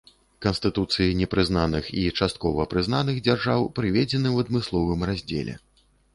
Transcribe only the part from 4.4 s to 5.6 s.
адмысловым раздзеле.